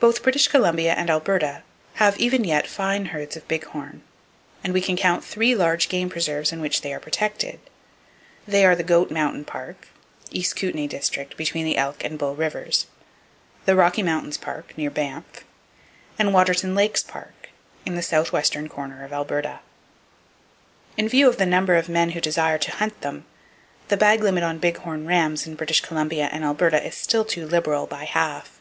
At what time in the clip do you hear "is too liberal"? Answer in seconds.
27.24-27.86